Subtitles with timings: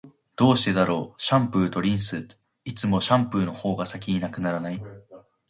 [0.35, 4.81] どうしてだろう、シャンプーとリンスって、いつもシャンプーの方が先に無くならない？